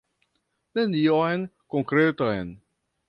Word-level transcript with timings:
Nenion 0.79 1.43
konkretan! 1.75 2.55